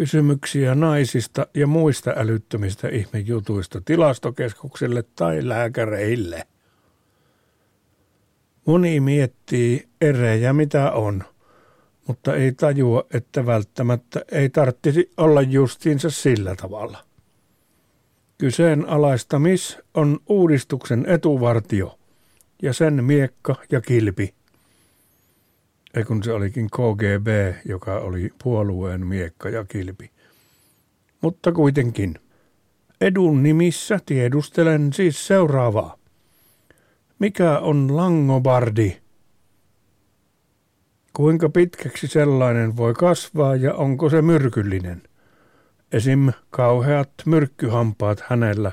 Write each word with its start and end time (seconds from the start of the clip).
Kysymyksiä 0.00 0.74
naisista 0.74 1.46
ja 1.54 1.66
muista 1.66 2.12
älyttömistä 2.16 2.88
ihmejutuista 2.88 3.80
tilastokeskukselle 3.84 5.04
tai 5.16 5.48
lääkäreille. 5.48 6.46
Moni 8.66 9.00
miettii 9.00 9.88
erejä 10.00 10.52
mitä 10.52 10.92
on, 10.92 11.24
mutta 12.06 12.36
ei 12.36 12.52
tajua, 12.52 13.06
että 13.14 13.46
välttämättä 13.46 14.20
ei 14.32 14.48
tarttisi 14.48 15.10
olla 15.16 15.42
justiinsa 15.42 16.10
sillä 16.10 16.54
tavalla. 16.56 16.98
Kyseenalaistamis 18.38 19.78
on 19.94 20.18
uudistuksen 20.26 21.06
etuvartio 21.06 21.98
ja 22.62 22.72
sen 22.72 23.04
miekka 23.04 23.54
ja 23.70 23.80
kilpi– 23.80 24.34
ei 25.94 26.04
kun 26.04 26.22
se 26.22 26.32
olikin 26.32 26.70
KGB, 26.70 27.26
joka 27.64 27.98
oli 27.98 28.30
puolueen 28.42 29.06
miekka 29.06 29.48
ja 29.48 29.64
kilpi. 29.64 30.10
Mutta 31.20 31.52
kuitenkin. 31.52 32.14
Edun 33.00 33.42
nimissä 33.42 33.98
tiedustelen 34.06 34.92
siis 34.92 35.26
seuraavaa. 35.26 35.96
Mikä 37.18 37.58
on 37.58 37.96
langobardi? 37.96 38.96
Kuinka 41.12 41.48
pitkäksi 41.48 42.06
sellainen 42.06 42.76
voi 42.76 42.94
kasvaa 42.94 43.56
ja 43.56 43.74
onko 43.74 44.10
se 44.10 44.22
myrkyllinen? 44.22 45.02
Esim. 45.92 46.28
kauheat 46.50 47.10
myrkkyhampaat 47.26 48.24
hänellä 48.26 48.72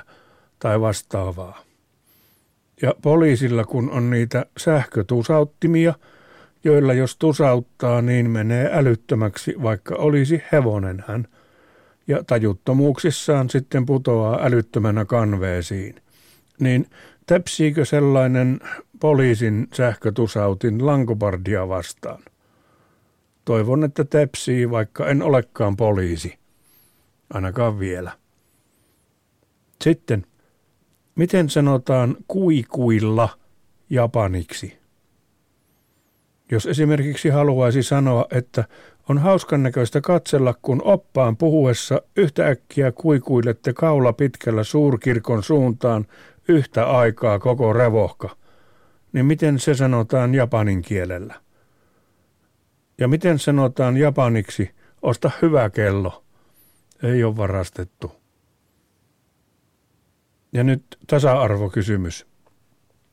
tai 0.58 0.80
vastaavaa. 0.80 1.62
Ja 2.82 2.94
poliisilla 3.02 3.64
kun 3.64 3.90
on 3.90 4.10
niitä 4.10 4.46
sähkötusauttimia– 4.58 5.94
joilla 6.64 6.92
jos 6.92 7.16
tusauttaa, 7.16 8.02
niin 8.02 8.30
menee 8.30 8.70
älyttömäksi, 8.72 9.54
vaikka 9.62 9.94
olisi 9.94 10.42
hevonen 10.52 11.04
hän, 11.08 11.28
ja 12.06 12.24
tajuttomuuksissaan 12.24 13.50
sitten 13.50 13.86
putoaa 13.86 14.38
älyttömänä 14.42 15.04
kanveesiin. 15.04 15.94
Niin 16.60 16.86
tepsiikö 17.26 17.84
sellainen 17.84 18.60
poliisin 19.00 19.68
sähkötusautin 19.74 20.86
lankobardia 20.86 21.68
vastaan? 21.68 22.22
Toivon, 23.44 23.84
että 23.84 24.04
tepsii, 24.04 24.70
vaikka 24.70 25.08
en 25.08 25.22
olekaan 25.22 25.76
poliisi. 25.76 26.38
Ainakaan 27.30 27.78
vielä. 27.78 28.12
Sitten, 29.82 30.26
miten 31.14 31.50
sanotaan 31.50 32.16
kuikuilla 32.28 33.28
japaniksi? 33.90 34.77
Jos 36.50 36.66
esimerkiksi 36.66 37.28
haluaisi 37.28 37.82
sanoa, 37.82 38.26
että 38.30 38.64
on 39.08 39.18
hauskan 39.18 39.62
näköistä 39.62 40.00
katsella, 40.00 40.54
kun 40.62 40.82
oppaan 40.84 41.36
puhuessa 41.36 42.02
yhtäkkiä 42.16 42.92
kuikuilette 42.92 43.72
kaula 43.72 44.12
pitkällä 44.12 44.64
suurkirkon 44.64 45.42
suuntaan 45.42 46.06
yhtä 46.48 46.86
aikaa 46.86 47.38
koko 47.38 47.72
revohka, 47.72 48.36
niin 49.12 49.26
miten 49.26 49.58
se 49.58 49.74
sanotaan 49.74 50.34
japanin 50.34 50.82
kielellä? 50.82 51.34
Ja 52.98 53.08
miten 53.08 53.38
sanotaan 53.38 53.96
japaniksi, 53.96 54.70
osta 55.02 55.30
hyvä 55.42 55.70
kello? 55.70 56.24
Ei 57.02 57.24
ole 57.24 57.36
varastettu. 57.36 58.12
Ja 60.52 60.64
nyt 60.64 60.82
tasa-arvokysymys. 61.06 62.26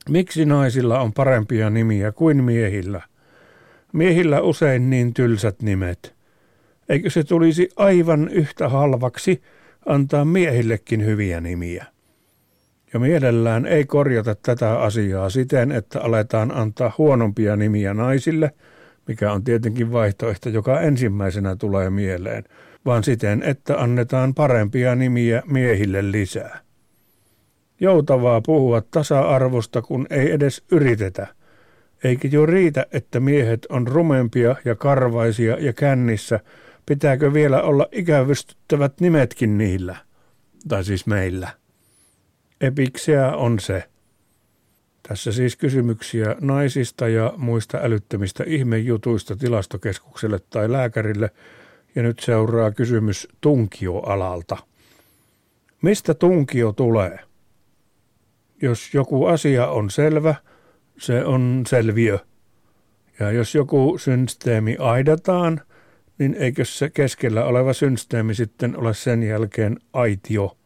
Miksi 0.09 0.45
naisilla 0.45 0.99
on 0.99 1.13
parempia 1.13 1.69
nimiä 1.69 2.11
kuin 2.11 2.43
miehillä– 2.43 3.01
Miehillä 3.95 4.41
usein 4.41 4.89
niin 4.89 5.13
tylsät 5.13 5.61
nimet. 5.61 6.15
Eikö 6.89 7.09
se 7.09 7.23
tulisi 7.23 7.69
aivan 7.75 8.29
yhtä 8.29 8.69
halvaksi 8.69 9.41
antaa 9.85 10.25
miehillekin 10.25 11.05
hyviä 11.05 11.41
nimiä? 11.41 11.85
Ja 12.93 12.99
mielellään 12.99 13.65
ei 13.65 13.85
korjata 13.85 14.35
tätä 14.35 14.79
asiaa 14.79 15.29
siten, 15.29 15.71
että 15.71 16.01
aletaan 16.01 16.51
antaa 16.57 16.93
huonompia 16.97 17.55
nimiä 17.55 17.93
naisille, 17.93 18.51
mikä 19.07 19.31
on 19.31 19.43
tietenkin 19.43 19.91
vaihtoehto, 19.91 20.49
joka 20.49 20.81
ensimmäisenä 20.81 21.55
tulee 21.55 21.89
mieleen, 21.89 22.43
vaan 22.85 23.03
siten, 23.03 23.43
että 23.43 23.77
annetaan 23.77 24.33
parempia 24.33 24.95
nimiä 24.95 25.43
miehille 25.45 26.11
lisää. 26.11 26.59
Joutavaa 27.79 28.41
puhua 28.41 28.81
tasa-arvosta, 28.81 29.81
kun 29.81 30.07
ei 30.09 30.31
edes 30.31 30.63
yritetä– 30.71 31.27
Eikä 32.03 32.27
jo 32.27 32.45
riitä, 32.45 32.85
että 32.91 33.19
miehet 33.19 33.65
on 33.69 33.87
rumempia 33.87 34.55
ja 34.65 34.75
karvaisia 34.75 35.57
ja 35.59 35.73
kännissä. 35.73 36.39
Pitääkö 36.85 37.33
vielä 37.33 37.61
olla 37.61 37.87
ikävystyttävät 37.91 38.99
nimetkin 38.99 39.57
niillä? 39.57 39.95
Tai 40.67 40.83
siis 40.83 41.05
meillä. 41.07 41.49
Epikseä 42.61 43.35
on 43.35 43.59
se. 43.59 43.83
Tässä 45.07 45.31
siis 45.31 45.55
kysymyksiä 45.55 46.35
naisista 46.41 47.07
ja 47.07 47.33
muista 47.37 47.77
älyttömistä 47.81 48.43
ihmejutuista 48.47 49.35
tilastokeskukselle 49.35 50.39
tai 50.49 50.71
lääkärille. 50.71 51.29
Ja 51.95 52.03
nyt 52.03 52.19
seuraa 52.19 52.71
kysymys 52.71 53.27
tunkioalalta. 53.41 54.57
Mistä 55.81 56.13
tunkio 56.13 56.71
tulee? 56.71 57.19
Jos 58.61 58.93
joku 58.93 59.25
asia 59.25 59.67
on 59.67 59.89
selvä– 59.89 60.35
se 60.97 61.25
on 61.25 61.63
selviö. 61.67 62.19
Ja 63.19 63.31
jos 63.31 63.55
joku 63.55 63.97
systeemi 63.97 64.77
aidataan, 64.79 65.61
niin 66.17 66.35
eikö 66.39 66.65
se 66.65 66.89
keskellä 66.89 67.45
oleva 67.45 67.73
systeemi 67.73 68.35
sitten 68.35 68.77
ole 68.77 68.93
sen 68.93 69.23
jälkeen 69.23 69.79
aitio? 69.93 70.57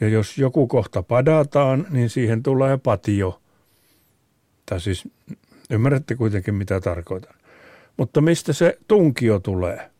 Ja 0.00 0.08
jos 0.08 0.38
joku 0.38 0.66
kohta 0.66 1.02
padataan, 1.02 1.86
niin 1.90 2.10
siihen 2.10 2.42
tulee 2.42 2.78
patio. 2.78 3.40
Tai 4.66 4.80
siis 4.80 5.08
ymmärrätte 5.70 6.14
kuitenkin 6.14 6.54
mitä 6.54 6.80
tarkoitan. 6.80 7.34
Mutta 7.96 8.20
mistä 8.20 8.52
se 8.52 8.78
tunkio 8.88 9.38
tulee? 9.38 9.90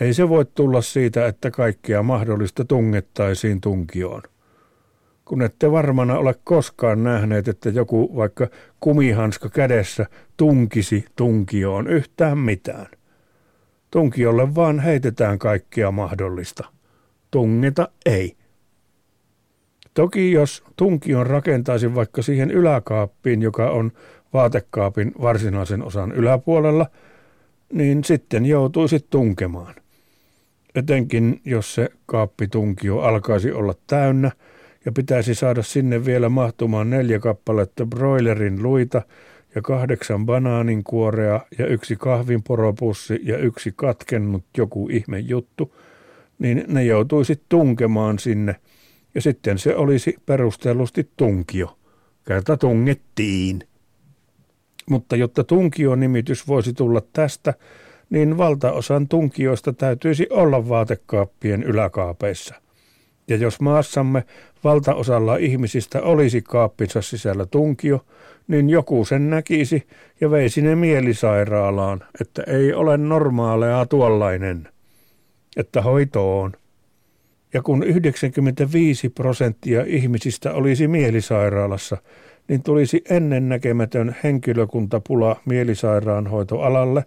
Ei 0.00 0.14
se 0.14 0.28
voi 0.28 0.44
tulla 0.44 0.82
siitä, 0.82 1.26
että 1.26 1.50
kaikkea 1.50 2.02
mahdollista 2.02 2.64
tungettaisiin 2.64 3.60
tunkioon 3.60 4.22
kun 5.24 5.42
ette 5.42 5.72
varmana 5.72 6.18
ole 6.18 6.34
koskaan 6.44 7.04
nähneet, 7.04 7.48
että 7.48 7.68
joku 7.68 8.16
vaikka 8.16 8.48
kumihanska 8.80 9.48
kädessä 9.48 10.06
tunkisi 10.36 11.04
tunkioon 11.16 11.86
yhtään 11.88 12.38
mitään. 12.38 12.86
Tunkiolle 13.90 14.54
vaan 14.54 14.80
heitetään 14.80 15.38
kaikkea 15.38 15.90
mahdollista. 15.90 16.64
Tungeta 17.30 17.88
ei. 18.06 18.36
Toki 19.94 20.32
jos 20.32 20.64
tunkion 20.76 21.26
rakentaisi 21.26 21.94
vaikka 21.94 22.22
siihen 22.22 22.50
yläkaappiin, 22.50 23.42
joka 23.42 23.70
on 23.70 23.92
vaatekaapin 24.32 25.12
varsinaisen 25.20 25.82
osan 25.82 26.12
yläpuolella, 26.12 26.86
niin 27.72 28.04
sitten 28.04 28.46
joutuisi 28.46 29.06
tunkemaan. 29.10 29.74
Etenkin 30.74 31.40
jos 31.44 31.74
se 31.74 31.88
kaappitunkio 32.06 33.00
alkaisi 33.00 33.52
olla 33.52 33.74
täynnä– 33.86 34.30
ja 34.84 34.92
pitäisi 34.92 35.34
saada 35.34 35.62
sinne 35.62 36.04
vielä 36.04 36.28
mahtumaan 36.28 36.90
neljä 36.90 37.18
kappaletta 37.18 37.86
broilerin 37.86 38.62
luita 38.62 39.02
ja 39.54 39.62
kahdeksan 39.62 40.26
banaanin 40.26 40.84
kuorea 40.84 41.40
ja 41.58 41.66
yksi 41.66 41.96
kahvinporopussi 41.96 43.20
ja 43.22 43.38
yksi 43.38 43.72
katkennut 43.76 44.44
joku 44.56 44.88
ihme 44.88 45.18
juttu, 45.18 45.74
niin 46.38 46.64
ne 46.68 46.84
joutuisi 46.84 47.42
tunkemaan 47.48 48.18
sinne 48.18 48.56
ja 49.14 49.20
sitten 49.20 49.58
se 49.58 49.76
olisi 49.76 50.16
perustellusti 50.26 51.10
tunkio. 51.16 51.78
Kerta 52.26 52.56
tungettiin. 52.56 53.60
Mutta 54.90 55.16
jotta 55.16 55.44
tunkio-nimitys 55.44 56.48
voisi 56.48 56.72
tulla 56.72 57.02
tästä, 57.12 57.54
niin 58.10 58.38
valtaosan 58.38 59.08
tunkioista 59.08 59.72
täytyisi 59.72 60.26
olla 60.30 60.68
vaatekaappien 60.68 61.62
yläkaapeissa. 61.62 62.54
Ja 63.28 63.36
jos 63.36 63.60
maassamme 63.60 64.24
valtaosalla 64.64 65.36
ihmisistä 65.36 66.02
olisi 66.02 66.42
kaappinsa 66.42 67.02
sisällä 67.02 67.46
tunkio, 67.46 68.04
niin 68.48 68.70
joku 68.70 69.04
sen 69.04 69.30
näkisi 69.30 69.86
ja 70.20 70.30
veisi 70.30 70.62
ne 70.62 70.76
mielisairaalaan, 70.76 72.04
että 72.20 72.42
ei 72.46 72.72
ole 72.74 72.96
normaalea 72.96 73.86
tuollainen, 73.86 74.68
että 75.56 75.82
hoitoon. 75.82 76.52
Ja 77.54 77.62
kun 77.62 77.82
95 77.82 79.08
prosenttia 79.08 79.84
ihmisistä 79.86 80.52
olisi 80.52 80.88
mielisairaalassa, 80.88 81.96
niin 82.48 82.62
tulisi 82.62 83.04
ennennäkemätön 83.10 84.16
henkilökuntapula 84.24 85.36
mielisairaanhoitoalalle, 85.44 87.04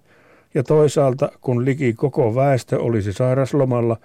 ja 0.54 0.64
toisaalta 0.64 1.32
kun 1.42 1.66
liki 1.66 1.94
koko 1.94 2.36
väestö 2.36 2.80
olisi 2.80 3.14
sairaslomalla, 3.14 3.98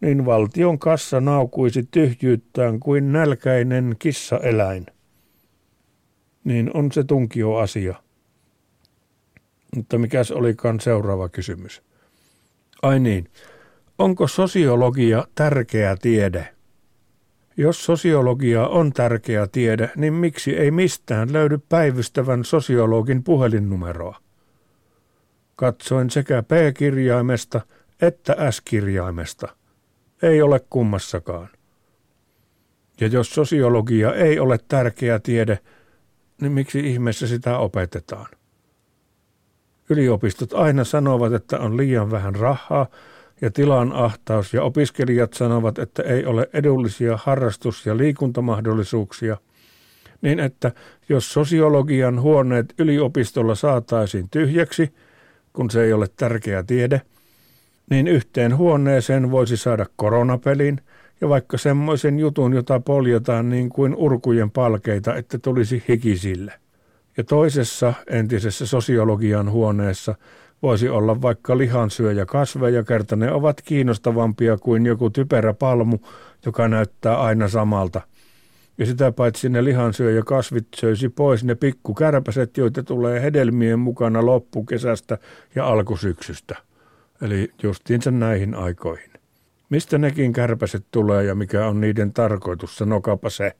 niin 0.00 0.26
valtion 0.26 0.78
kassa 0.78 1.20
naukuisi 1.20 1.88
tyhjyyttään 1.90 2.80
kuin 2.80 3.12
nälkäinen 3.12 3.96
kissaeläin. 3.98 4.86
Niin 6.44 6.70
on 6.74 6.92
se 6.92 7.04
tunkio 7.04 7.56
asia. 7.56 7.94
Mutta 9.76 9.98
mikäs 9.98 10.30
olikaan 10.30 10.80
seuraava 10.80 11.28
kysymys? 11.28 11.82
Ai 12.82 13.00
niin, 13.00 13.30
onko 13.98 14.28
sosiologia 14.28 15.24
tärkeä 15.34 15.96
tiede? 16.02 16.54
Jos 17.56 17.84
sosiologia 17.84 18.66
on 18.66 18.92
tärkeä 18.92 19.46
tiede, 19.52 19.90
niin 19.96 20.14
miksi 20.14 20.56
ei 20.56 20.70
mistään 20.70 21.32
löydy 21.32 21.58
päivystävän 21.68 22.44
sosiologin 22.44 23.24
puhelinnumeroa? 23.24 24.18
Katsoin 25.56 26.10
sekä 26.10 26.42
P-kirjaimesta 26.42 27.60
että 28.02 28.50
S-kirjaimesta. 28.50 29.57
Ei 30.22 30.42
ole 30.42 30.60
kummassakaan. 30.70 31.48
Ja 33.00 33.06
jos 33.06 33.30
sosiologia 33.30 34.14
ei 34.14 34.38
ole 34.38 34.58
tärkeä 34.68 35.18
tiede, 35.18 35.58
niin 36.40 36.52
miksi 36.52 36.80
ihmeessä 36.80 37.26
sitä 37.26 37.58
opetetaan? 37.58 38.26
Yliopistot 39.90 40.52
aina 40.52 40.84
sanovat, 40.84 41.32
että 41.32 41.58
on 41.58 41.76
liian 41.76 42.10
vähän 42.10 42.34
rahaa 42.34 42.86
ja 43.40 43.50
tilan 43.50 43.92
ahtaus 43.92 44.54
ja 44.54 44.62
opiskelijat 44.62 45.32
sanovat, 45.32 45.78
että 45.78 46.02
ei 46.02 46.26
ole 46.26 46.48
edullisia 46.52 47.18
harrastus- 47.22 47.86
ja 47.86 47.96
liikuntamahdollisuuksia, 47.96 49.36
niin 50.22 50.40
että 50.40 50.72
jos 51.08 51.32
sosiologian 51.32 52.20
huoneet 52.20 52.74
yliopistolla 52.78 53.54
saataisiin 53.54 54.30
tyhjäksi, 54.30 54.94
kun 55.52 55.70
se 55.70 55.84
ei 55.84 55.92
ole 55.92 56.06
tärkeä 56.16 56.62
tiede, 56.62 57.02
niin 57.90 58.08
yhteen 58.08 58.56
huoneeseen 58.56 59.30
voisi 59.30 59.56
saada 59.56 59.86
koronapelin 59.96 60.80
ja 61.20 61.28
vaikka 61.28 61.58
semmoisen 61.58 62.18
jutun, 62.18 62.52
jota 62.52 62.80
poljetaan 62.80 63.50
niin 63.50 63.68
kuin 63.68 63.94
urkujen 63.94 64.50
palkeita, 64.50 65.14
että 65.14 65.38
tulisi 65.38 65.82
hikisille. 65.88 66.52
Ja 67.16 67.24
toisessa 67.24 67.94
entisessä 68.10 68.66
sosiologian 68.66 69.50
huoneessa 69.50 70.14
Voisi 70.62 70.88
olla 70.88 71.22
vaikka 71.22 71.58
lihansyöjä 71.58 72.26
kasveja, 72.26 72.84
kerta 72.84 73.16
ne 73.16 73.32
ovat 73.32 73.62
kiinnostavampia 73.62 74.56
kuin 74.56 74.86
joku 74.86 75.10
typerä 75.10 75.54
palmu, 75.54 75.98
joka 76.46 76.68
näyttää 76.68 77.20
aina 77.20 77.48
samalta. 77.48 78.00
Ja 78.78 78.86
sitä 78.86 79.12
paitsi 79.12 79.48
ne 79.48 79.64
lihansyöjä 79.64 80.22
kasvit 80.22 80.66
söisi 80.76 81.08
pois 81.08 81.44
ne 81.44 81.54
pikkukärpäset, 81.54 82.56
joita 82.56 82.82
tulee 82.82 83.22
hedelmien 83.22 83.78
mukana 83.78 84.26
loppukesästä 84.26 85.18
ja 85.54 85.66
alkusyksystä. 85.66 86.56
Eli 87.22 87.50
justiinsa 87.62 88.10
näihin 88.10 88.54
aikoihin. 88.54 89.10
Mistä 89.70 89.98
nekin 89.98 90.32
kärpäset 90.32 90.84
tulee 90.90 91.24
ja 91.24 91.34
mikä 91.34 91.66
on 91.66 91.80
niiden 91.80 92.12
tarkoitus, 92.12 92.76
sanokapa 92.76 93.30
se. 93.30 93.52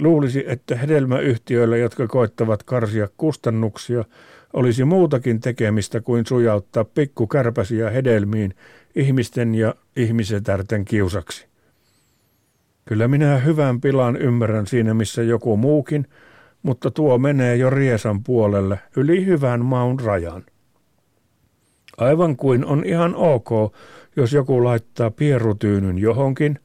Luulisi, 0.00 0.44
että 0.46 0.76
hedelmäyhtiöillä, 0.76 1.76
jotka 1.76 2.06
koettavat 2.06 2.62
karsia 2.62 3.08
kustannuksia, 3.16 4.04
olisi 4.52 4.84
muutakin 4.84 5.40
tekemistä 5.40 6.00
kuin 6.00 6.26
sujauttaa 6.26 6.84
pikkukärpäsiä 6.84 7.90
hedelmiin 7.90 8.54
ihmisten 8.94 9.54
ja 9.54 9.74
ihmisetärten 9.96 10.84
kiusaksi. 10.84 11.46
Kyllä 12.84 13.08
minä 13.08 13.38
hyvän 13.38 13.80
pilan 13.80 14.16
ymmärrän 14.16 14.66
siinä, 14.66 14.94
missä 14.94 15.22
joku 15.22 15.56
muukin, 15.56 16.06
mutta 16.62 16.90
tuo 16.90 17.18
menee 17.18 17.56
jo 17.56 17.70
riesan 17.70 18.24
puolelle 18.24 18.78
yli 18.96 19.26
hyvän 19.26 19.64
maun 19.64 20.00
rajan. 20.00 20.44
Aivan 21.96 22.36
kuin 22.36 22.64
on 22.64 22.84
ihan 22.84 23.14
ok, 23.14 23.48
jos 24.16 24.32
joku 24.32 24.64
laittaa 24.64 25.10
pierutyynyn 25.10 25.98
johonkin, 25.98 26.58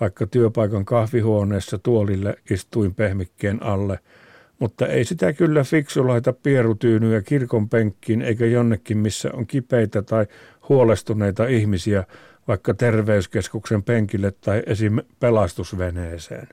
vaikka 0.00 0.26
työpaikan 0.26 0.84
kahvihuoneessa 0.84 1.78
tuolille 1.78 2.36
istuin 2.50 2.94
pehmikkeen 2.94 3.62
alle– 3.62 3.98
mutta 4.58 4.86
ei 4.86 5.04
sitä 5.04 5.32
kyllä 5.32 5.64
fiksu 5.64 6.08
laita 6.08 6.32
pierutyynyä 6.32 7.22
kirkon 7.22 7.68
penkkiin 7.68 8.22
eikä 8.22 8.46
jonnekin, 8.46 8.98
missä 8.98 9.30
on 9.32 9.46
kipeitä 9.46 10.02
tai 10.02 10.26
huolestuneita 10.68 11.46
ihmisiä, 11.46 12.04
vaikka 12.48 12.74
terveyskeskuksen 12.74 13.82
penkille 13.82 14.32
tai 14.40 14.62
esim. 14.66 14.98
pelastusveneeseen. 15.20 16.48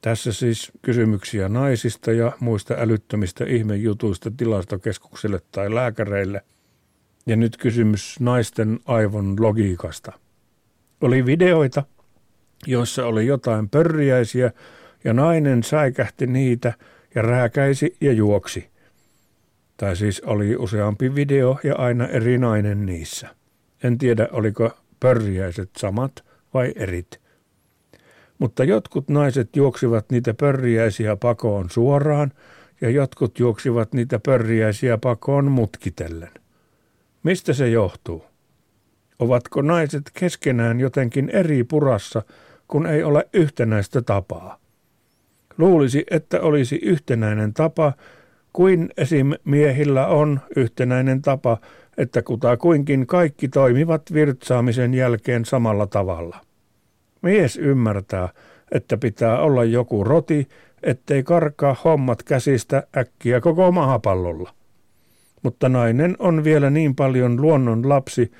Tässä 0.00 0.32
siis 0.32 0.72
kysymyksiä 0.82 1.48
naisista 1.48 2.12
ja 2.12 2.32
muista 2.40 2.74
älyttömistä 2.78 3.44
ihmejutuista 3.44 4.30
tilastokeskukselle 4.36 5.40
tai 5.52 5.74
lääkäreille. 5.74 6.42
Ja 7.28 7.36
nyt 7.36 7.56
kysymys 7.56 8.20
naisten 8.20 8.80
aivon 8.86 9.36
logiikasta. 9.40 10.12
Oli 11.00 11.26
videoita, 11.26 11.82
joissa 12.66 13.06
oli 13.06 13.26
jotain 13.26 13.68
pörriäisiä, 13.68 14.52
ja 15.04 15.12
nainen 15.12 15.62
säikähti 15.62 16.26
niitä 16.26 16.72
ja 17.14 17.22
rääkäisi 17.22 17.96
ja 18.00 18.12
juoksi. 18.12 18.70
Tai 19.76 19.96
siis 19.96 20.20
oli 20.20 20.56
useampi 20.56 21.14
video 21.14 21.58
ja 21.64 21.76
aina 21.76 22.06
eri 22.06 22.38
nainen 22.38 22.86
niissä. 22.86 23.28
En 23.82 23.98
tiedä, 23.98 24.28
oliko 24.32 24.70
pörriäiset 25.00 25.70
samat 25.78 26.24
vai 26.54 26.72
erit. 26.76 27.20
Mutta 28.38 28.64
jotkut 28.64 29.08
naiset 29.08 29.56
juoksivat 29.56 30.10
niitä 30.10 30.34
pörriäisiä 30.34 31.16
pakoon 31.16 31.70
suoraan 31.70 32.32
ja 32.80 32.90
jotkut 32.90 33.38
juoksivat 33.38 33.92
niitä 33.92 34.20
pörriäisiä 34.26 34.98
pakoon 34.98 35.50
mutkitellen. 35.50 36.30
Mistä 37.28 37.52
se 37.52 37.68
johtuu? 37.68 38.24
Ovatko 39.18 39.62
naiset 39.62 40.02
keskenään 40.14 40.80
jotenkin 40.80 41.30
eri 41.30 41.64
purassa, 41.64 42.22
kun 42.68 42.86
ei 42.86 43.02
ole 43.02 43.28
yhtenäistä 43.32 44.02
tapaa? 44.02 44.58
Luulisi, 45.58 46.04
että 46.10 46.40
olisi 46.40 46.76
yhtenäinen 46.76 47.54
tapa, 47.54 47.92
kuin 48.52 48.90
esim. 48.96 49.32
miehillä 49.44 50.06
on 50.06 50.40
yhtenäinen 50.56 51.22
tapa, 51.22 51.58
että 51.96 52.22
kutakuinkin 52.22 53.06
kaikki 53.06 53.48
toimivat 53.48 54.02
virtsaamisen 54.12 54.94
jälkeen 54.94 55.44
samalla 55.44 55.86
tavalla. 55.86 56.36
Mies 57.22 57.56
ymmärtää, 57.56 58.28
että 58.72 58.96
pitää 58.96 59.40
olla 59.40 59.64
joku 59.64 60.04
roti, 60.04 60.48
ettei 60.82 61.22
karkaa 61.22 61.76
hommat 61.84 62.22
käsistä 62.22 62.82
äkkiä 62.96 63.40
koko 63.40 63.72
maapallolla. 63.72 64.58
Mutta 65.42 65.68
nainen 65.68 66.16
on 66.18 66.44
vielä 66.44 66.70
niin 66.70 66.94
paljon 66.94 67.42
luonnon 67.42 67.88
lapsi, 67.88 68.32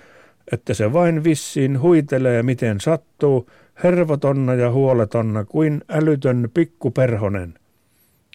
että 0.53 0.75
se 0.75 0.93
vain 0.93 1.25
vissiin 1.25 1.81
huitelee 1.81 2.43
miten 2.43 2.81
sattuu 2.81 3.51
hervotonna 3.85 4.55
ja 4.55 4.71
huoletonna 4.71 5.45
kuin 5.45 5.81
älytön 5.89 6.51
pikkuperhonen. 6.55 7.55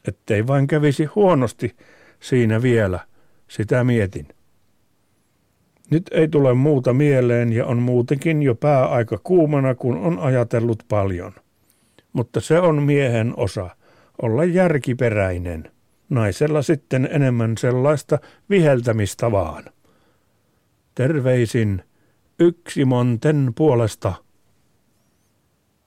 Ettei 0.07 0.47
vain 0.47 0.67
kävisi 0.67 1.05
huonosti 1.05 1.75
siinä 2.19 2.61
vielä, 2.61 2.99
sitä 3.47 3.83
mietin. 3.83 4.27
Nyt 5.91 6.09
ei 6.11 6.27
tule 6.27 6.53
muuta 6.53 6.93
mieleen 6.93 7.53
ja 7.53 7.65
on 7.65 7.77
muutenkin 7.77 8.43
jo 8.43 8.55
pää 8.55 8.85
aika 8.85 9.19
kuumana, 9.23 9.75
kun 9.75 9.97
on 9.97 10.19
ajatellut 10.19 10.83
paljon. 10.89 11.33
Mutta 12.13 12.41
se 12.41 12.59
on 12.59 12.83
miehen 12.83 13.33
osa, 13.37 13.69
olla 14.21 14.43
järkiperäinen. 14.43 15.71
Naisella 16.09 16.61
sitten 16.61 17.09
enemmän 17.11 17.57
sellaista 17.57 18.19
viheltämistä 18.49 19.31
vaan. 19.31 19.63
Terveisin 20.95 21.83
yksi 22.39 22.85
monten 22.85 23.51
puolesta 23.55 24.13